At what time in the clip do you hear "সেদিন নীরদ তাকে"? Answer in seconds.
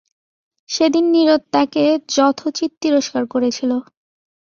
0.69-1.83